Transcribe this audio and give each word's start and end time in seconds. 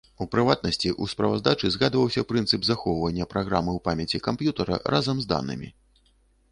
У 0.23 0.25
прыватнасці 0.35 0.89
ў 0.91 1.03
справаздачы 1.11 1.71
згадваўся 1.75 2.25
прынцып 2.31 2.65
захоўвання 2.71 3.29
праграмы 3.35 3.71
ў 3.77 3.79
памяці 3.91 4.25
камп'ютара 4.31 4.83
разам 4.97 5.17
з 5.25 5.33
данымі. 5.37 5.73